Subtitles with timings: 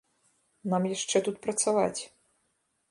[0.71, 2.01] Нам яшчэ тут працаваць.